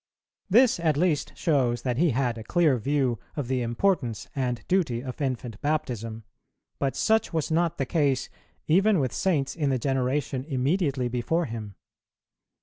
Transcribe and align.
This 0.49 0.79
at 0.79 0.97
least 0.97 1.31
shows 1.37 1.83
that 1.83 1.97
he 1.99 2.09
had 2.09 2.35
a 2.39 2.43
clear 2.43 2.79
view 2.79 3.19
of 3.35 3.47
the 3.47 3.61
importance 3.61 4.27
and 4.35 4.67
duty 4.67 5.03
of 5.03 5.21
infant 5.21 5.61
baptism, 5.61 6.23
but 6.79 6.95
such 6.95 7.33
was 7.33 7.51
not 7.51 7.77
the 7.77 7.85
case 7.85 8.27
even 8.65 8.97
with 8.99 9.13
saints 9.13 9.55
in 9.55 9.69
the 9.69 9.77
generation 9.77 10.43
immediately 10.45 11.07
before 11.07 11.45
him. 11.45 11.75